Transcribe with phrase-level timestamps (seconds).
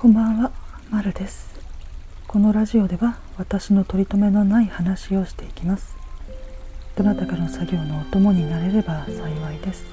[0.00, 0.50] こんばんは、
[0.88, 1.60] まるです。
[2.26, 5.94] このラジオでは私の取り留めのない話をしていきます。
[6.96, 9.84] どなたかの作業のお供になれれば幸いです。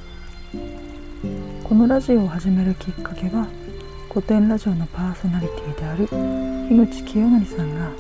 [1.62, 3.48] このラジオを始めるきっかけは、
[4.10, 7.92] 古典ラジオのパーソナリティである樋口清則さんが、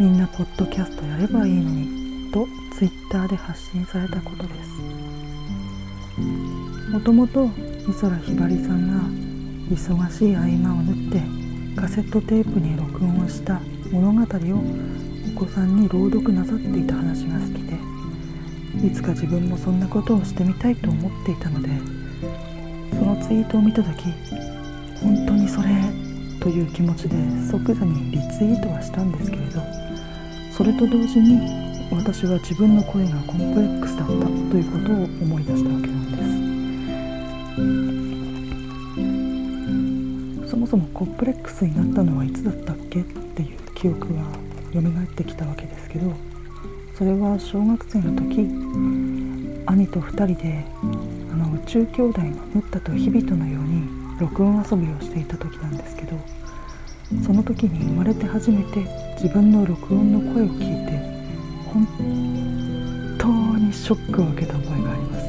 [0.00, 4.70] みんなポッドキャストやればいいのにとツイッターで発信されたことです。
[6.90, 7.48] もともと
[7.86, 9.25] 美空ひばりさんが
[9.70, 11.20] 忙しい合間を縫って
[11.80, 14.24] カセットテープに録音した物語を
[15.36, 17.62] お子さんに朗読なさっていた話が好き
[18.80, 21.68] でいつか自分もそんなことをしてみたいと思っていたので
[22.96, 24.04] そのツイートを見た時
[25.02, 25.68] 本当にそれ
[26.40, 27.16] という気持ちで
[27.50, 29.60] 即座にリツイートはしたんですけれど
[30.52, 31.40] それと同時に
[31.90, 34.16] 私は自分の声がコンプレックスだったと
[34.56, 35.95] いうことを思い出したわけです。
[40.56, 44.22] そもそもコンプレックスになったのはいつだったっけっていう記憶が
[44.72, 46.14] 蘇ってきたわけですけど
[46.96, 48.48] それは小学生の時
[49.66, 50.64] 兄と2人で
[51.30, 53.86] あの宇宙兄弟のムッタとヒビトのように
[54.18, 56.18] 録音遊びをしていた時なんですけど
[57.22, 58.80] その時に生まれて初めて
[59.20, 60.92] 自分の録音の声を聞いて
[61.70, 61.86] 本
[63.18, 65.26] 当にショックを受けた覚えがあります。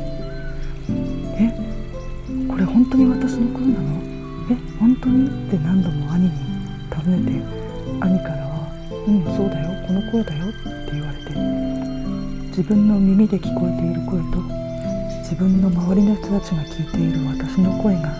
[1.37, 4.16] えこれ本当に私の声なの？
[4.49, 5.27] え本当に？
[5.27, 6.31] って何度も兄に
[6.89, 7.43] 尋ねて
[7.99, 8.67] 兄からは
[9.07, 9.67] 「うんそうだよ。
[9.87, 11.33] この声だよ」って言われて
[12.49, 14.39] 自分の耳で聞こえている声と
[15.21, 18.13] 自分の周りの人たちが聞いている私の声が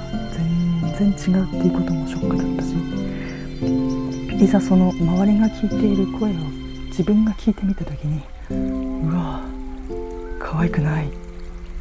[0.97, 6.33] 全然違うっていうこともショックだったしいざその周りが聞いている声を
[6.87, 9.41] 自分が聞いてみた時にうわ
[10.39, 11.09] 可愛くない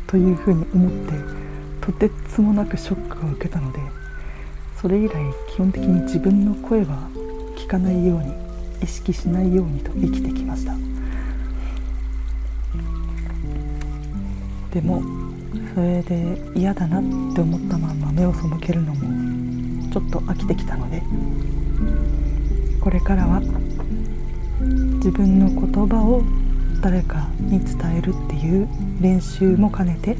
[0.06, 1.12] というふうに思って
[1.80, 3.80] とてつもなくショックを受けたので
[4.86, 5.14] それ以来
[5.52, 7.08] 基本的に自分の声は
[7.56, 8.32] 聞かないように
[8.80, 10.76] 意識しないようにと生きてきました。
[14.72, 15.02] でも
[15.74, 21.02] それで嫌だなって思ったまま目を背けるのもちょっと飽きてきたので
[22.80, 23.40] これからは
[24.98, 26.22] 自分の言葉を
[26.80, 28.68] 誰かに伝えるっていう
[29.00, 30.16] 練習も兼ねて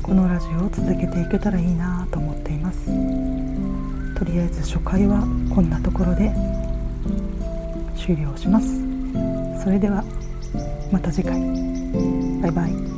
[0.00, 3.85] このラジオを続けていけたらいいなと思っています。
[4.16, 5.20] とりあえず初回は
[5.54, 6.32] こんなところで
[7.94, 8.66] 終了します。
[9.62, 10.02] それでは
[10.90, 11.38] また次回。
[12.40, 12.95] バイバイ。